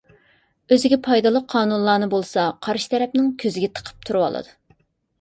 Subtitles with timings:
[0.75, 4.61] ئۆزىگە پايدىلىق قانۇنلارنى بولسا قارشى تەرەپنىڭ كۆزىگە تىقىپ تۇرۇۋالىدۇ.